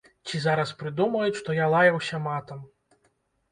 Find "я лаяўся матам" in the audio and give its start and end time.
1.59-2.67